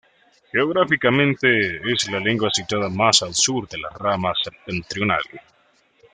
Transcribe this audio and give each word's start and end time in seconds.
Geográficamente, 0.51 1.77
es 1.93 2.09
la 2.09 2.19
lengua 2.19 2.49
situada 2.51 2.89
más 2.89 3.21
al 3.21 3.35
sur 3.35 3.69
de 3.69 3.77
la 3.77 3.89
rama 3.91 4.33
septentrional. 4.43 5.21